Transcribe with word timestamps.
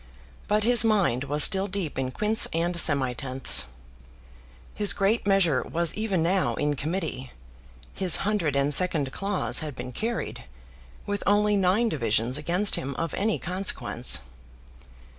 But 0.47 0.63
his 0.63 0.83
mind 0.83 1.25
was 1.25 1.43
still 1.43 1.67
deep 1.67 1.99
in 1.99 2.11
quints 2.11 2.47
and 2.53 2.73
semitenths. 2.73 3.65
His 4.73 4.93
great 4.93 5.27
measure 5.27 5.61
was 5.61 5.93
even 5.93 6.23
now 6.23 6.55
in 6.55 6.75
committee. 6.75 7.31
His 7.93 8.15
hundred 8.25 8.55
and 8.55 8.73
second 8.73 9.11
clause 9.11 9.59
had 9.59 9.75
been 9.75 9.91
carried, 9.91 10.45
with 11.05 11.21
only 11.27 11.55
nine 11.55 11.87
divisions 11.87 12.35
against 12.39 12.77
him 12.77 12.95
of 12.95 13.13
any 13.13 13.37
consequence. 13.37 14.21